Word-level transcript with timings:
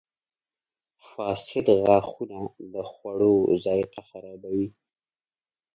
•فاسد 1.09 1.65
غاښونه 1.81 2.39
د 2.73 2.75
خوړو 2.91 3.35
ذایقه 3.63 4.01
خرابوي. 4.09 4.69